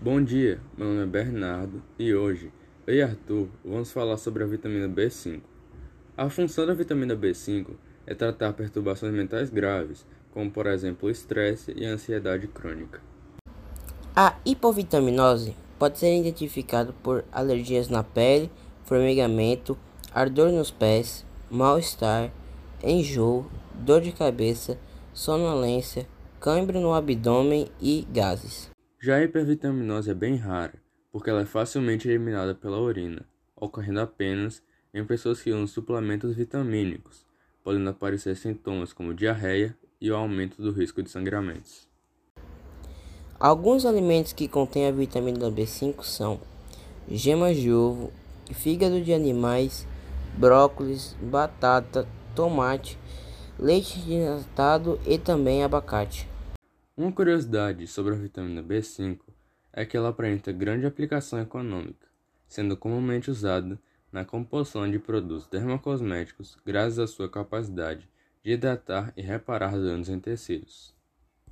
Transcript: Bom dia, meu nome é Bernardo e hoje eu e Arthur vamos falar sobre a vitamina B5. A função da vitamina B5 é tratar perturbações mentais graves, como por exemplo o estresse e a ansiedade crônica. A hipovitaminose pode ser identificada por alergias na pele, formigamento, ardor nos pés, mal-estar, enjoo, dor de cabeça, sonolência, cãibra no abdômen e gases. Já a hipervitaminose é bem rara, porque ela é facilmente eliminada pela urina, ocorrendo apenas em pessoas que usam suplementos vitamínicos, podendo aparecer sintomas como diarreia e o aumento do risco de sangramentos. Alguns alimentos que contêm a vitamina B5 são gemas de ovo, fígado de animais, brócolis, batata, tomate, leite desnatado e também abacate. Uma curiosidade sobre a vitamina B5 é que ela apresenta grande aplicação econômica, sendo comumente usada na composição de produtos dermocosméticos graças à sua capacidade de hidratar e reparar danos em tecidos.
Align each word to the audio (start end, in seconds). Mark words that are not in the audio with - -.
Bom 0.00 0.22
dia, 0.22 0.60
meu 0.76 0.86
nome 0.86 1.02
é 1.02 1.06
Bernardo 1.06 1.82
e 1.98 2.14
hoje 2.14 2.52
eu 2.86 2.94
e 2.94 3.02
Arthur 3.02 3.48
vamos 3.64 3.90
falar 3.90 4.16
sobre 4.16 4.44
a 4.44 4.46
vitamina 4.46 4.88
B5. 4.88 5.40
A 6.16 6.30
função 6.30 6.64
da 6.64 6.72
vitamina 6.72 7.16
B5 7.16 7.66
é 8.06 8.14
tratar 8.14 8.52
perturbações 8.52 9.12
mentais 9.12 9.50
graves, 9.50 10.06
como 10.32 10.52
por 10.52 10.68
exemplo 10.68 11.08
o 11.08 11.10
estresse 11.10 11.74
e 11.76 11.84
a 11.84 11.90
ansiedade 11.90 12.46
crônica. 12.46 13.00
A 14.14 14.36
hipovitaminose 14.46 15.56
pode 15.80 15.98
ser 15.98 16.16
identificada 16.16 16.94
por 17.02 17.24
alergias 17.32 17.88
na 17.88 18.04
pele, 18.04 18.48
formigamento, 18.84 19.76
ardor 20.14 20.52
nos 20.52 20.70
pés, 20.70 21.26
mal-estar, 21.50 22.30
enjoo, 22.84 23.50
dor 23.74 24.00
de 24.00 24.12
cabeça, 24.12 24.78
sonolência, 25.12 26.06
cãibra 26.38 26.78
no 26.78 26.94
abdômen 26.94 27.66
e 27.82 28.06
gases. 28.12 28.70
Já 29.00 29.14
a 29.14 29.22
hipervitaminose 29.22 30.10
é 30.10 30.14
bem 30.14 30.34
rara, 30.34 30.74
porque 31.12 31.30
ela 31.30 31.42
é 31.42 31.44
facilmente 31.44 32.08
eliminada 32.08 32.52
pela 32.52 32.80
urina, 32.80 33.24
ocorrendo 33.54 34.00
apenas 34.00 34.60
em 34.92 35.04
pessoas 35.04 35.40
que 35.40 35.52
usam 35.52 35.68
suplementos 35.68 36.34
vitamínicos, 36.34 37.24
podendo 37.62 37.88
aparecer 37.90 38.34
sintomas 38.36 38.92
como 38.92 39.14
diarreia 39.14 39.76
e 40.00 40.10
o 40.10 40.16
aumento 40.16 40.60
do 40.60 40.72
risco 40.72 41.00
de 41.00 41.10
sangramentos. 41.10 41.86
Alguns 43.38 43.86
alimentos 43.86 44.32
que 44.32 44.48
contêm 44.48 44.88
a 44.88 44.90
vitamina 44.90 45.48
B5 45.48 46.02
são 46.02 46.40
gemas 47.08 47.56
de 47.56 47.72
ovo, 47.72 48.12
fígado 48.52 49.00
de 49.00 49.14
animais, 49.14 49.86
brócolis, 50.36 51.16
batata, 51.22 52.04
tomate, 52.34 52.98
leite 53.56 54.00
desnatado 54.00 54.98
e 55.06 55.18
também 55.18 55.62
abacate. 55.62 56.28
Uma 56.98 57.12
curiosidade 57.12 57.86
sobre 57.86 58.12
a 58.12 58.18
vitamina 58.18 58.60
B5 58.60 59.20
é 59.72 59.86
que 59.86 59.96
ela 59.96 60.08
apresenta 60.08 60.50
grande 60.50 60.84
aplicação 60.84 61.40
econômica, 61.40 62.08
sendo 62.48 62.76
comumente 62.76 63.30
usada 63.30 63.80
na 64.10 64.24
composição 64.24 64.90
de 64.90 64.98
produtos 64.98 65.46
dermocosméticos 65.46 66.58
graças 66.66 66.98
à 66.98 67.06
sua 67.06 67.30
capacidade 67.30 68.08
de 68.42 68.50
hidratar 68.50 69.12
e 69.16 69.22
reparar 69.22 69.78
danos 69.78 70.08
em 70.08 70.18
tecidos. 70.18 70.92